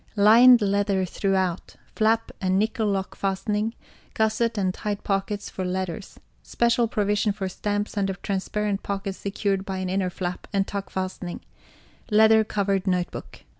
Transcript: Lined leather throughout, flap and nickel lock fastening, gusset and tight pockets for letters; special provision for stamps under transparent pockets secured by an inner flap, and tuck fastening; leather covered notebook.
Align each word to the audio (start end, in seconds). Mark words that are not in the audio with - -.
Lined 0.15 0.63
leather 0.63 1.05
throughout, 1.05 1.75
flap 1.95 2.31
and 2.41 2.57
nickel 2.57 2.87
lock 2.87 3.13
fastening, 3.15 3.75
gusset 4.15 4.57
and 4.57 4.73
tight 4.73 5.03
pockets 5.03 5.47
for 5.47 5.63
letters; 5.63 6.19
special 6.41 6.87
provision 6.87 7.31
for 7.33 7.47
stamps 7.47 7.95
under 7.95 8.15
transparent 8.15 8.81
pockets 8.81 9.19
secured 9.19 9.63
by 9.63 9.77
an 9.77 9.89
inner 9.89 10.09
flap, 10.09 10.47
and 10.51 10.65
tuck 10.65 10.89
fastening; 10.89 11.41
leather 12.09 12.43
covered 12.43 12.87
notebook. 12.87 13.43